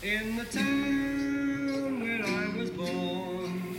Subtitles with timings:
[0.00, 3.74] In the town where I was born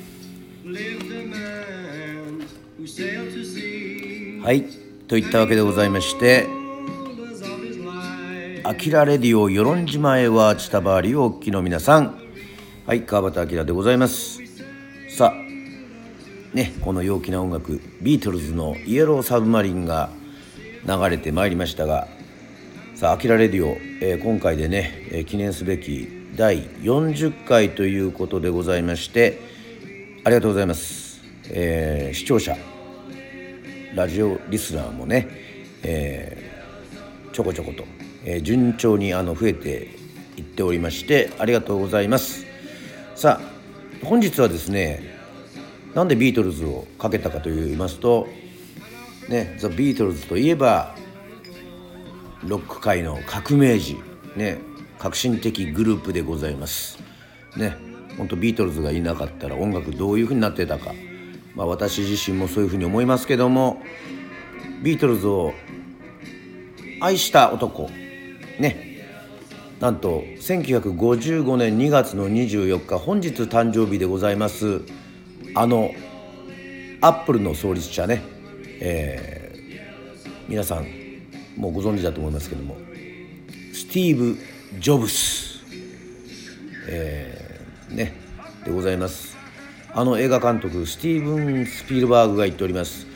[0.65, 2.45] lived a man
[2.77, 4.41] who sailed to sea.
[4.43, 4.65] はい
[5.07, 12.19] といったわけでございまして Shoulders of his life.「あきらレディオ与論島へは千田バーリをお聞きの皆さん
[12.85, 14.41] はい川端明でございます
[15.07, 15.33] さあ
[16.53, 20.09] ねこの陽気な音楽ビートルズの「イエローサブマリン」が
[20.85, 22.09] 流れてまいりましたが
[22.99, 29.39] さあ「あきらレディオ」えー今回でね、えー記念すべき第40回ということでございまして
[30.25, 32.57] ありがとうございます、えー視聴者
[33.95, 35.29] ラジオリスナーもね、
[35.81, 37.85] えーちょこちょこと、
[38.25, 39.91] えー順調にあの増えて
[40.35, 42.45] いっておりましてありがとうございます。
[43.15, 45.01] さあ本日はですね
[45.95, 48.27] なんでビートルズをかけたかといいますと
[49.29, 50.97] ねザ・ビートルズといえば
[52.43, 53.97] ロック界の革命児。
[54.35, 54.59] ね。
[54.97, 56.99] 革新的グループでございます。
[57.57, 57.75] ね。
[58.17, 60.93] 本当ビートルズがいなかったら音楽どういう風になってたか。
[61.55, 63.81] まあ私自身もそういう風に思いますけども
[64.83, 65.53] ビートルズを
[67.01, 67.89] 愛した男。
[68.59, 68.87] ね。
[69.79, 74.81] なんと1955年2月の24日本日誕生日でございます。
[75.55, 75.91] あの
[77.01, 78.21] アップルの創立者ね、
[78.81, 79.39] えー
[80.49, 80.98] 皆さん
[81.59, 82.77] もうご存知だと思いますけども
[83.73, 84.37] スティーブ・
[84.79, 85.59] ジョブス、
[86.87, 88.13] えーね
[88.65, 89.37] でございます。
[89.93, 93.07] あの映画監督スティーブン・スピルバーグが言っております。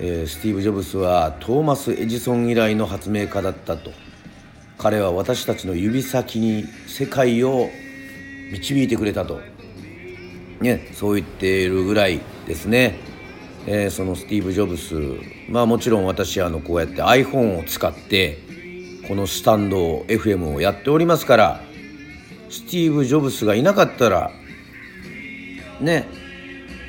[0.00, 3.92] えースティーブ・ジョブスはトーマス・エジソン以来の発明家だったと。
[4.78, 7.68] 彼は私たちの指先に世界を
[8.52, 9.40] 導いてくれたと、
[10.60, 12.98] ね、そう言っているぐらいですね、
[13.66, 14.94] えーそのスティーブ・ジョブス
[15.48, 18.38] まあもちろん私あのこうやって iPhone を使って
[19.08, 21.60] このスタンド FM をやっておりますから
[22.50, 24.30] スティーブ・ジョブスがいなかったら
[25.80, 26.08] ね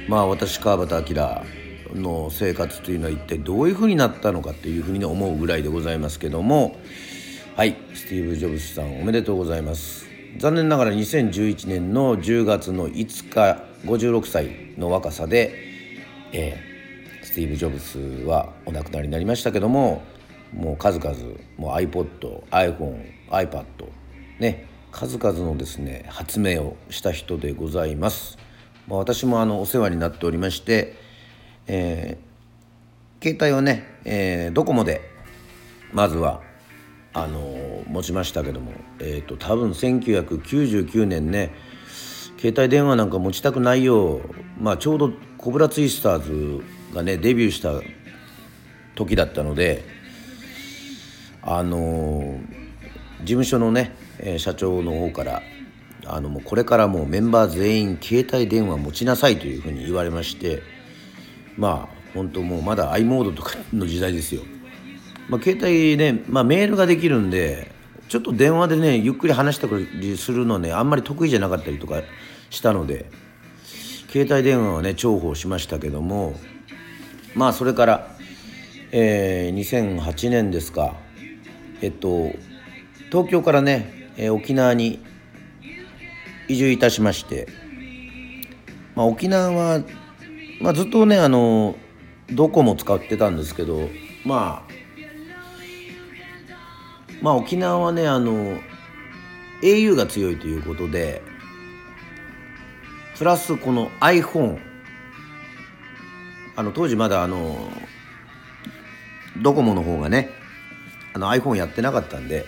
[0.07, 1.43] まあ私川端明
[1.93, 6.77] の生活というのは一体どういうふうになったのかというふうに思うぐらいでございますけども
[7.55, 10.05] はいスティーブ・ジョブスさんおめでとうございます。
[10.37, 15.55] 残念ながら2011年の10月の5日56歳の若さで、
[16.33, 16.74] えー
[17.35, 20.03] スティーブ・ジョブスはお亡くなりになりましたけども
[20.53, 21.17] もう数々
[21.57, 23.65] もう iPod、iPhone、iPad
[24.39, 28.37] ね数々のですね発明をした人でございます。
[28.87, 30.95] まあ、私もあのお世話になっておりまして、
[31.67, 32.25] えー
[33.21, 35.01] 携帯をね、えードコモで
[35.91, 36.41] まずは
[37.11, 41.53] あのー持ちましたけども、えー、と多分1999年ね
[42.37, 44.21] 携帯電話なんか持ちたくないよ、
[44.57, 46.63] まあ、ちょうどコブラツイスターズ
[46.95, 47.81] がねデビューした
[48.95, 49.83] 時だったので
[51.43, 52.39] あの
[53.19, 53.95] 事務所のね、
[54.37, 55.41] 社長の方から
[56.05, 60.61] あのもうこれからもうメンバー全員携帯電話持ちなさいというふうに言われまして
[61.57, 64.41] まあ本当もうまだ i モードとかの時代ですよ。
[65.27, 67.71] まあ、携帯ね、まあ、メールができるんで
[68.07, 72.03] ちょっと電話でねゆっくり話したりするのねあんまり得意じゃなかったりとか
[72.51, 73.09] したので
[74.11, 76.35] 携帯電話はね重宝しましたけども
[77.35, 78.15] まあそれから、
[78.91, 80.95] えー2008年ですか。
[81.81, 82.31] えっと
[83.11, 85.03] 東京からね、えー沖縄に
[86.47, 87.47] 移住いたしまして、
[88.95, 89.83] まあ、沖縄は、
[90.61, 91.75] まあ、ずっとねあの
[92.31, 93.89] どこも使ってたんですけど
[94.23, 94.71] まあ
[97.21, 98.57] まあ沖縄はねあの
[99.61, 101.21] au が強いということで
[103.17, 104.59] プラスこの iPhone
[106.55, 107.69] あの当時まだあの
[109.41, 110.29] ドコモの方がね
[111.13, 112.45] あの iPhone やってなかったんで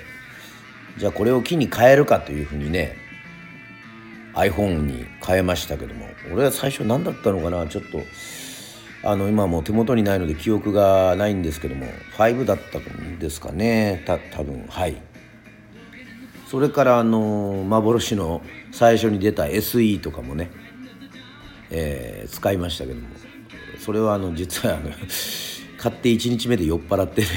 [0.98, 2.98] じゃあこれを機に変えるかというふうにね
[4.34, 8.02] iPhone に変えましたけども俺は最初何だったのかなちょっと
[9.04, 11.86] あの今もう手元にないので記憶がないんですけども
[12.18, 15.02] 5だったんですかねた多分はい。
[16.48, 20.50] それからあの幻の最初に出た SE とかもね、
[21.70, 23.08] えー使いましたけども。
[23.88, 24.92] それはあの実はあの
[25.80, 27.28] 買って1日目で酔っ払ってね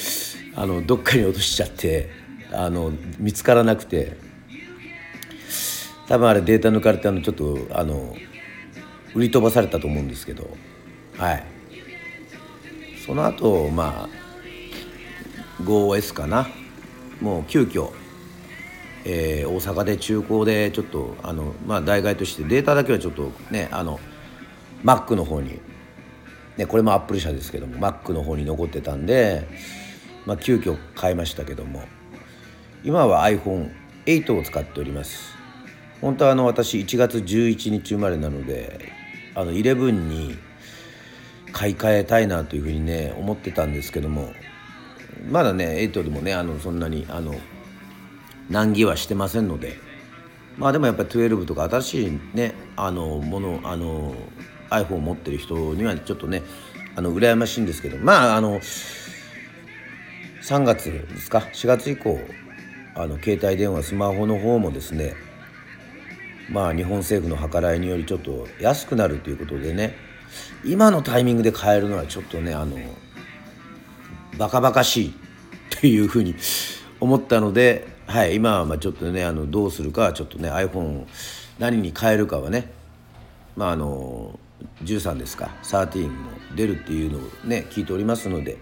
[0.56, 2.08] あのどっかに落としちゃって
[2.50, 4.16] あの見つからなくて
[6.08, 8.16] 多分あれデータ抜かれてあのちょっとあの
[9.14, 10.56] 売り飛ばされたと思うんですけど
[11.18, 11.44] はい。
[13.04, 16.48] その後まあ 5S かな。
[17.20, 17.90] もう急遽
[19.04, 24.00] えー大阪で中古でちょっとあの、まあ、代替としてデータだけはちょっとねあの
[24.82, 25.60] Mac の方に、
[26.56, 29.48] ね、これもアップル社ですけども Mac の方に残ってたんで、
[30.26, 31.82] まあ、急遽変えましたけども
[32.84, 33.72] 今は iPhone
[34.06, 35.32] 8を使っております。
[36.02, 38.92] 本当はあの私1月11日生まれなので
[39.36, 40.36] あの11に
[41.52, 44.32] 買い替えたいなというふうにね思ってたんですけども
[45.30, 47.36] まだね8でもねあのそんなにあの
[48.50, 49.78] 難儀はしてませんので
[50.58, 54.14] まあでもやっぱり12とか新しいねあのものあの
[54.72, 56.42] iPhone を持ってる人にはちょっとね
[56.94, 58.60] あの羨ましいんですけどまああの
[60.42, 62.18] 3月ですか？4月以降
[62.94, 65.14] あの携帯電話スマホの方もですね
[66.50, 69.94] まあ日本政府の計らいによりちょっと安くなるということでね
[70.64, 72.76] 今のタイミングで買えるのはちょっとねあの
[74.36, 75.12] バカバカしいっ
[75.80, 76.34] ていうふうに
[77.00, 81.06] 思ったので、はい、今はまあちょっとねあのどうするかちょっとね iPhone を
[81.58, 82.70] 何に変えるかはね
[83.56, 84.38] まああの
[84.84, 88.58] 13ですか？13も出るっていうのをね聞いておりますので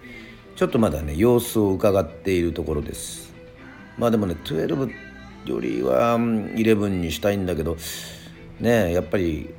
[0.57, 3.33] ちょっとまだね様子を伺っているところです。
[3.99, 4.93] まあでもね12
[5.47, 7.77] よりは11にしたいんだけど
[8.61, 9.55] ねやっぱり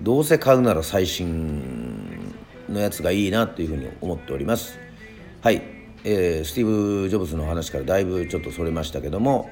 [0.00, 2.34] どうせ買うなら最新
[2.68, 4.78] のやつがいいなっていうふうに思っております。
[5.42, 5.62] はい、
[6.04, 9.50] えー、スティーブ・ジョブズの話からだいぶちょっとそれましたけども、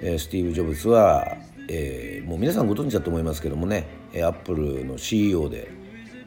[0.00, 1.36] えー、スティーブ・ジョブズは、
[1.68, 5.70] えー、もう皆さんご存知だと思いますけどもねアップルの CEO で、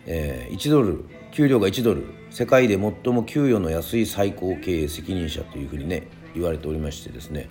[0.05, 7.49] えー、1ドル給料が1ドル世界で最も給与の安い最高経営責任者というふうにね言われておりましてですね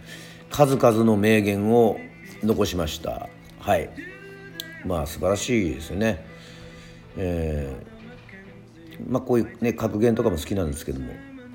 [0.51, 1.99] 数々の名言を
[2.43, 3.29] 残しました。
[3.59, 3.91] はい。
[4.85, 6.25] まあ素晴らしいですよね。
[7.17, 11.13] えー、まあこういうね格言とかも好きなんですけども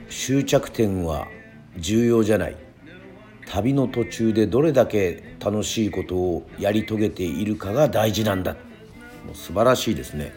[0.09, 1.27] 終着点は
[1.77, 2.57] 重要じゃない。
[3.47, 8.53] 旅の途中でどれだけ楽しいことをやり遂げているかが大事なんだ。
[9.25, 10.33] もう素晴らしいですね。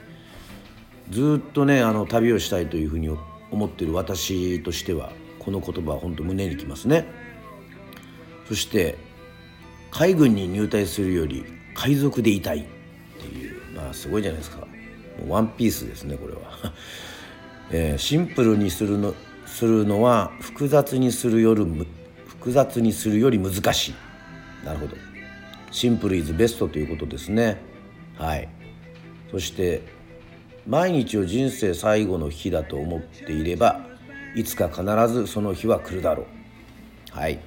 [1.10, 3.08] ずっとねあの旅をしたいというふうに
[3.50, 7.06] 思っている私としてはこの言葉は本当胸にきますね。
[8.48, 8.96] そして
[9.90, 11.44] 海軍に入隊するより
[11.74, 12.62] 海賊でいたいっ
[13.18, 14.58] ていうまあすごいじゃないですか。
[14.58, 14.66] も
[15.26, 16.40] うワンピースですねこれは、
[17.70, 19.14] えー、シンプルにするの
[19.46, 21.64] するのは複雑にするより
[22.46, 23.94] 複雑にするより難しい。
[24.64, 24.94] なるほど。
[25.72, 27.60] シンプルイズベストということですね。
[28.16, 28.48] はい。
[29.32, 29.82] そして
[30.64, 33.84] 毎日を人生最後の日だと思っていれば
[34.36, 37.18] いつか必ずその日は来るだろう。
[37.18, 37.40] はい。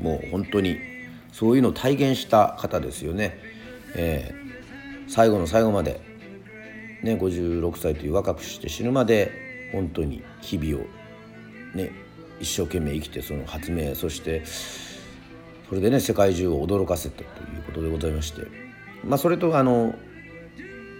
[0.00, 0.78] もう本当に
[1.32, 3.38] そういうのを体現した方ですよね、
[3.94, 6.00] えー、最後の最後まで、
[7.02, 10.86] ね、56歳という若くして死ぬまで本当に日々を、
[11.76, 12.05] ね、
[12.40, 14.44] 一生懸命生きてその発明そして
[15.68, 18.46] それでね世界中を驚かせたということでございまして。
[19.04, 19.94] まあそれとあの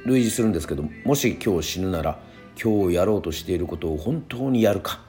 [0.05, 2.21] 類似するんですけどもし今日死ぬなら
[2.63, 5.01] 今日やろうとしていることを本当にやるか。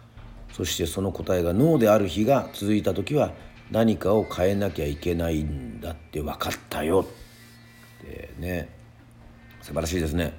[0.51, 3.31] そしてその答えがノーである日が続いた時は
[3.69, 7.05] 何かを変えなきゃいけないんだって分かったよ。
[8.01, 8.75] ってね。
[9.61, 10.33] 素晴らしいですね。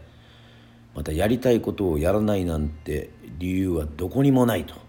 [0.94, 4.87] またやりたいことをやらないなんて理由はどこにもないと。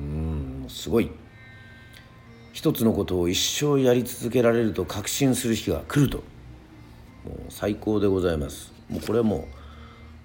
[0.00, 1.10] うんすごい。
[2.52, 6.18] 一つのことを一生やり続けられると確信する日が来ると。
[6.18, 8.72] もう最高でございます。
[8.88, 9.48] もうこれはも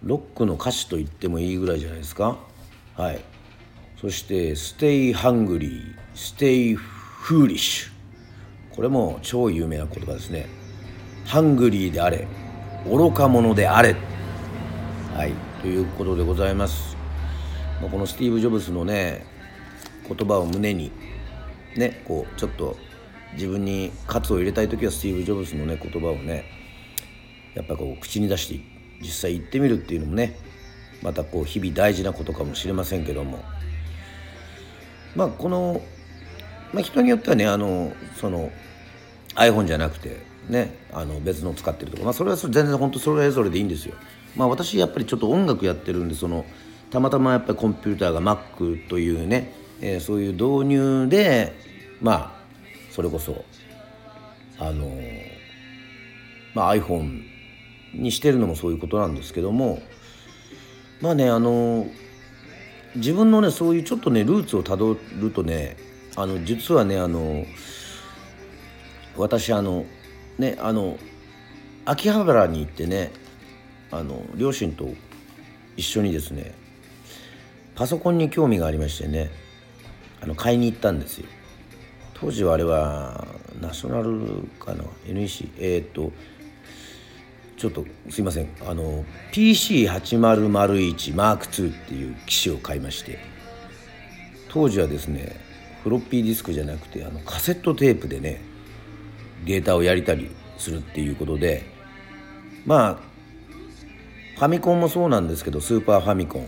[0.03, 2.37] うロックの歌詞と言ってもいいぐらいじゃないですか。
[2.95, 3.21] はい。
[4.01, 6.77] そして「Stay Hungry」「Stay
[7.23, 7.91] Foolish」
[8.75, 10.47] これも超有名な言葉ですね。
[11.25, 12.27] ハングリーであれ
[12.85, 13.95] 愚か者であれ。
[15.15, 15.33] はい。
[15.61, 16.97] ということでございます。
[17.79, 19.25] このスティーブ・ジョブズのね
[20.07, 20.91] 言葉を胸に
[21.75, 22.77] ねこうちょっと
[23.33, 26.45] 自分に喝を入れたい時はスティーブ・ジョブズのね言葉をね
[27.55, 28.59] やっぱこう口に出して
[29.01, 30.37] 実際言ってみるっていうのもね
[31.01, 33.43] またこう日々大事なことかもしれませんけども
[35.15, 35.81] まあこの、
[36.71, 38.51] まあ、人によってはねあのその
[39.35, 43.95] iPhone じゃなくてねあの別の使ってるとか、まあ、それはそれ全然本当それぞれでいいんですよ。
[44.35, 46.45] まあ私やっぱりちょっと音楽やってるんでその
[46.89, 49.51] たまたまやっぱりコンピューターが Mac というね、
[49.85, 51.51] えー、そういう導入で
[52.01, 52.31] まあ
[52.89, 53.43] それこそ
[54.57, 54.89] あの
[56.53, 57.21] まあ iPhone
[57.93, 59.81] にしてるのもそういうことなんですけども
[61.01, 61.85] まあねあの
[62.95, 65.75] 自分のねそういうちょっとねルーツをたどるとね
[66.15, 67.45] あの実はねあの
[69.17, 69.85] 私あの
[70.37, 70.97] ねあの
[71.83, 73.11] 秋葉原に行ってね
[73.91, 74.87] あの両親と
[75.75, 76.55] 一緒にですね
[77.75, 79.29] パソコンに興味がありましてね
[80.23, 81.27] あの買いに行ったんですよ。
[82.13, 83.27] 当時はあれは
[83.59, 86.11] ナショナルかな？NEC えっ、と
[87.57, 88.49] ちょっとすいません。
[88.65, 89.03] あの
[89.33, 93.19] PC8001 M2 っていう機種を買いまして。
[94.49, 95.35] 当時はですね
[95.83, 98.39] フロッピーディスクじゃなくてあのカセットテープでね
[99.45, 101.63] データをやりたりするっていうことで
[102.65, 103.13] まあ
[104.35, 106.47] ファミコンもそうなんですけどスーパーファミコン。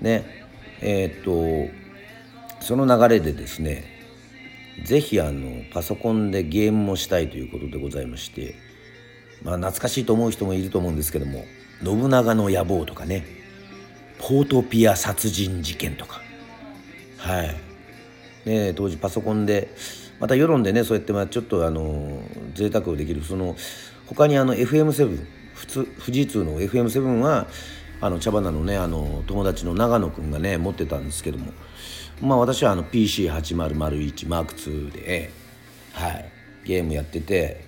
[0.00, 0.24] ね。
[0.80, 1.24] えー、っ
[1.68, 1.81] と
[2.62, 3.84] その流れでですね
[4.84, 8.54] 是非あのパソコンでゲームもしたいということでございまして
[9.42, 11.44] まあ懐かしいと思う人もいると思うんですけども
[11.84, 13.26] 「信長の野望」とかね
[14.18, 16.22] 「ポートピア殺人事件」とか。
[17.18, 17.54] はい。
[18.44, 19.68] ね当時パソコンで
[20.18, 22.22] また世論でねそうやってまあちょっとあの
[22.54, 23.56] 贅沢をできるその
[24.06, 25.18] 他にあの FM7
[25.54, 27.46] 普通富士通の FM7 は
[28.00, 31.52] あの茶花のねあの友達の長野くんがね持ってたんですけども
[32.22, 35.30] まあ私はあの PC8001 マーク2で、
[35.92, 36.32] はい、
[36.64, 37.64] ゲームやってて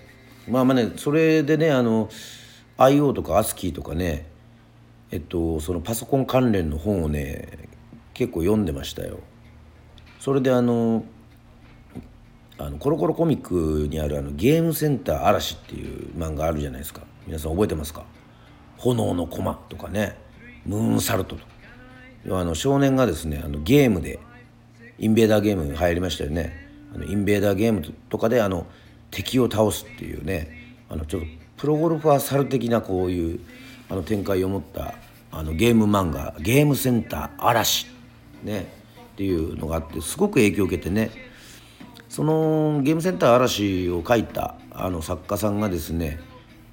[0.49, 2.08] まあまあねそれでねあの
[2.78, 4.26] IO とか ASCII とかね
[5.11, 7.68] えっとそのパソコン関連の本をね
[8.14, 9.18] 結構読んでましたよ。
[10.20, 11.04] それであの
[12.56, 17.02] あのコロコロコミックにあるあのゲームセンター嵐っていう漫画あるじゃないですか。
[17.26, 18.04] 皆さん覚えてますか？
[18.76, 20.16] 炎の駒とかね
[20.64, 21.42] ムーンサルトと。
[22.38, 24.20] あの少年がですねあのゲームで
[24.98, 26.52] インベーダーゲームに入りましたよね。
[26.94, 28.66] あのインベーダーゲームとかであの
[29.10, 30.76] 敵を倒すっていうね。
[30.88, 33.40] あのちょっとプロゴルファー猿的なこういう
[33.88, 34.94] あの展開を持った
[35.30, 37.86] あのゲーム漫画「ゲームセンター嵐」
[38.44, 38.84] ね。
[39.14, 41.10] っていうのがあってすごく影響を受けてね。
[42.08, 46.20] そのゲームセンター嵐を書いたあの作家さんがですね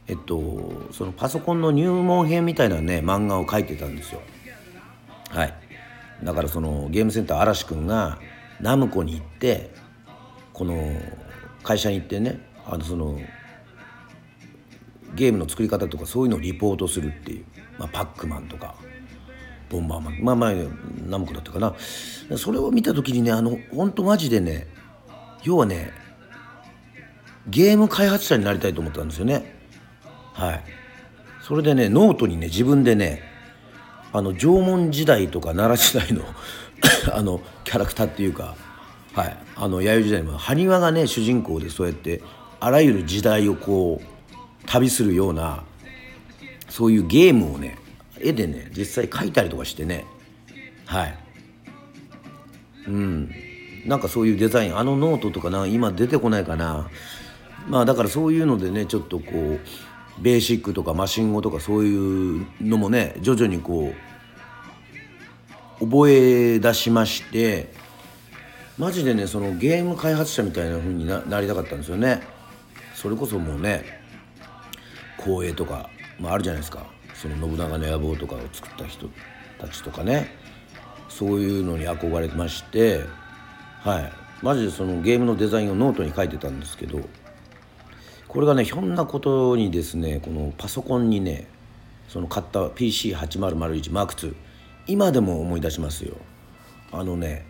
[0.07, 4.21] えっとそのパソコンの入門編みたいなね漫画を書いてたんですよ。
[5.29, 5.53] はい。
[6.23, 8.19] だからそのゲームセンター嵐くんが
[8.59, 9.73] ナムコに行って
[10.53, 10.75] この
[11.63, 13.19] 会社に行ってねあのその
[15.15, 17.45] ゲームの作り方とかそういうのをリポートするっていう、
[17.77, 18.75] まあ、パックマンとか
[19.69, 20.67] ボンバーマンまあ前
[21.07, 21.75] ナムコだったかな。
[22.37, 24.67] それを見た時にねあの本当マジでね
[25.43, 25.91] 要はね
[27.47, 29.59] ゲーム開発者になりたいと思ったんですよね。
[30.33, 30.63] はい。
[31.41, 33.23] それでねノートにね自分でね
[34.13, 36.25] あの縄文時代とか奈良時代の
[37.15, 38.55] あのキャラクターっていうか、
[39.13, 42.21] はい、あの弥生時代の埴輪がね主人公でそうやって
[42.59, 45.63] あらゆる時代をこう旅するような
[46.69, 47.77] そういうゲームをね
[48.19, 50.05] 絵でね実際描いたりとかしてね
[50.91, 51.17] はい。
[52.87, 53.31] うん。
[53.85, 56.89] なんかそういうデザインあのノートとかな今出てこないかな。
[57.67, 59.59] まあだからそういうのでねちょっとこう
[60.19, 63.93] ベーシックとかマシン語とかそういうのもね徐々にこ
[65.79, 67.73] う覚え出しまして
[68.77, 72.21] マジでねそのゲーム開発者みたいな風にななりたかったんですよね。
[72.95, 73.83] それこそもうね
[75.17, 75.89] コーエーとか、
[76.19, 76.85] まあ、あるじゃないですか。
[77.13, 79.09] その信長の野望とかを作った人
[79.59, 80.35] たちとかね。
[81.09, 83.05] そういうのに憧れまして。
[83.81, 84.11] はい。
[84.41, 87.01] マジでそのゲームのデザインをノートに書いてたんですけど
[88.31, 91.47] これがねひょんなことにですねこのパソコンにね
[92.07, 94.33] その買った PC8001 マーク2
[94.87, 96.15] 今でも思い出しますよ。
[96.93, 97.45] あのね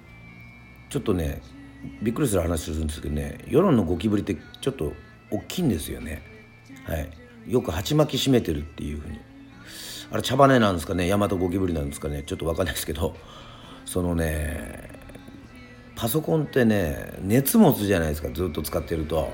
[0.90, 1.40] ちょっとね
[2.02, 4.94] びっくりする話するんですけどね世論のゴキブリってちょっと
[5.30, 6.24] 大きいんですよね。
[6.86, 7.12] はい。
[7.48, 9.20] よく鉢巻き締めてるっていうふうに。
[10.10, 13.16] あれ茶羽なんですかね大和ゴキブリなんですかねちょっと分かんないですけど
[13.86, 14.90] そのね
[15.96, 19.32] パソコンってね熱持つじゃないですかずっと使ってると。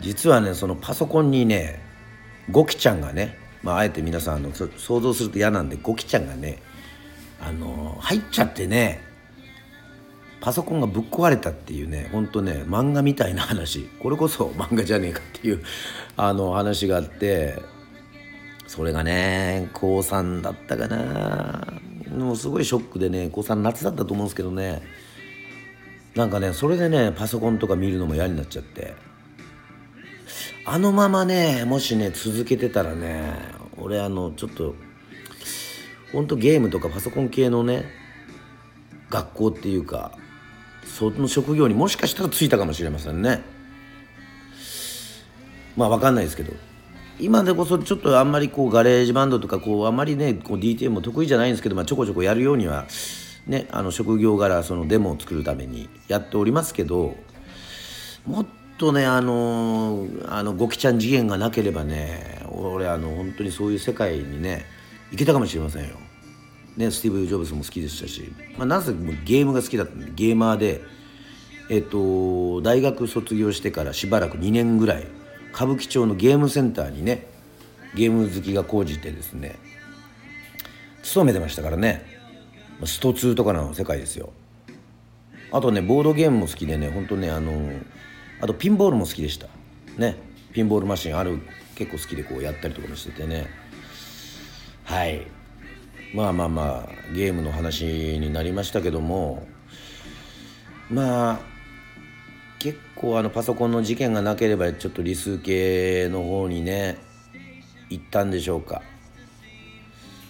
[0.00, 1.82] 実はねそのパソコンにね
[2.50, 6.62] ゴキちゃんがね、まあ、あえて皆さんあの想像すると嫌なんでゴキちゃんがね
[7.40, 9.00] あの入っちゃってね
[10.40, 13.88] パソコンがぶっ壊れたっていうねほんとね漫画みたいな話。
[14.00, 15.62] これこそ 漫画じゃねえかっていう
[16.16, 17.60] あの話があって
[18.66, 21.66] それがね高3だったかな。
[22.16, 24.82] もうすごいショックでね高3夏だったと思うんですけどね。
[26.14, 29.07] なんかねそれでねパソコンとか見るのも嫌になっちゃって。
[30.70, 33.32] あのままねもしね続けてたらね
[33.78, 34.74] 俺あのちょっと
[36.12, 37.86] ほんとゲームとかパソコン系のね
[39.08, 40.12] 学校っていうか
[40.84, 43.42] その職業にもしかしたらついたかもしれませんね。
[45.74, 46.52] まあ分かんないですけど。
[47.18, 52.86] 今でこそちょっとあんまりこうガレージバンドとかこうあんまりねこう DTM も得意じゃないんですけど、まあ、ちょこちょこやるようには
[53.46, 57.16] ねあの職業柄そのデモを作るためにやっておりますけど
[58.24, 58.46] もっ
[58.78, 64.64] とねあのあのゴキちゃん事件がなければね俺あの本当にそういう世界にね
[65.10, 65.96] 行けたかもしれませんよ。
[66.76, 68.94] ね、スティーブ・ジョブズも好きでしたし、まあ、なぜ
[69.24, 70.80] ゲームが好きだったんでゲーマーで、
[71.70, 75.08] えっと、大学卒業してからしばらく2年ぐらい
[75.52, 77.26] 歌舞伎町のゲームセンターにね
[77.96, 79.56] ゲーム好きが高じてですね
[81.02, 82.04] 勤めてましたからね。
[82.84, 84.32] スト2とかの世界ですよ。
[85.50, 87.72] あとねボードゲームも好きでねほんとねあの
[88.40, 89.48] あとピンボールも好きでした。
[89.96, 90.16] ね。
[90.52, 91.40] ピンボールマシンある
[91.74, 93.46] 結構好きでこうやったりとかもしててね。
[94.84, 95.26] はい。
[96.14, 99.46] まあまあまあゲームの話になりましたけども。
[100.90, 101.40] まあ
[102.58, 106.96] 結構あのパソコンの事件がなければちょっと理数系の方にね
[107.90, 108.82] 行ったんでしょうか。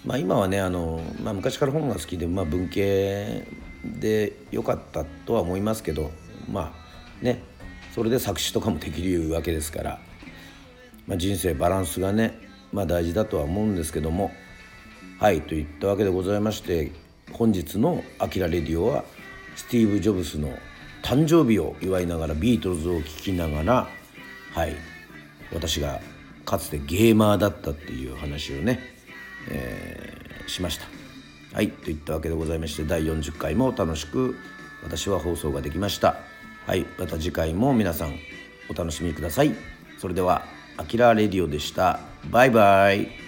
[0.04, 3.46] まあ今はねあの、まあ、昔から本が好きで、まあ、文系
[3.84, 6.10] で良かったとは思いますけど。
[6.50, 7.42] まあね。
[7.94, 10.00] それで作詞とかもできるわけですから、
[11.06, 12.38] まあ、人生バランスがね、
[12.72, 14.30] まあ、大事だとは思うんですけども
[15.18, 16.92] はいといったわけでございまして
[17.32, 19.04] 本日の「アキラレディオ」は
[19.56, 20.56] スティーブ・ジョブスの
[21.02, 23.88] 誕生日を祝いながらビートルズを聴きながら
[24.52, 24.76] はい
[25.52, 26.00] 私が
[26.44, 28.80] かつてゲーマーだったっていう話をね、
[29.50, 30.86] えー、しました。
[31.52, 34.36] はいといったわけでございまして第40回も楽しく
[34.82, 36.16] 私は放送ができました。
[36.68, 38.18] はいまた次回も皆さん
[38.68, 39.54] お楽しみください。
[39.96, 40.44] それでは
[40.76, 42.00] 「アキラレディオ」でした。
[42.30, 43.27] バイバイ。